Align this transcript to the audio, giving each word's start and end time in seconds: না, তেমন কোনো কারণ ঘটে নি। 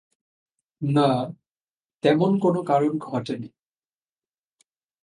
না, 0.81 1.09
তেমন 2.03 2.31
কোনো 2.39 2.59
কারণ 2.63 2.91
ঘটে 2.99 3.35
নি। 3.37 3.47